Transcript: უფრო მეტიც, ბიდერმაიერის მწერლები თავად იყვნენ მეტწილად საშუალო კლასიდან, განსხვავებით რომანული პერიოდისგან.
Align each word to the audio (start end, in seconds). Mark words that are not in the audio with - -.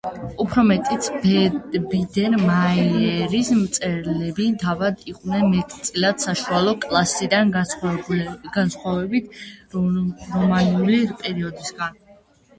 უფრო 0.43 0.61
მეტიც, 0.67 1.07
ბიდერმაიერის 1.23 3.49
მწერლები 3.57 4.47
თავად 4.63 5.05
იყვნენ 5.13 5.45
მეტწილად 5.51 6.23
საშუალო 6.25 6.73
კლასიდან, 6.87 7.53
განსხვავებით 8.55 9.37
რომანული 9.77 11.03
პერიოდისგან. 11.23 12.01